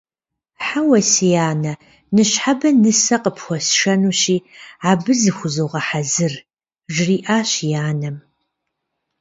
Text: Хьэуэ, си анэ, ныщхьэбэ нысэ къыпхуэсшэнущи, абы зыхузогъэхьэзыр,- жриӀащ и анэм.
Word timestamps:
Хьэуэ, 0.65 0.99
си 1.11 1.27
анэ, 1.49 1.73
ныщхьэбэ 2.15 2.69
нысэ 2.81 3.17
къыпхуэсшэнущи, 3.23 4.37
абы 4.89 5.11
зыхузогъэхьэзыр,- 5.21 6.33
жриӀащ 6.93 7.51
и 7.69 7.71
анэм. 7.89 8.17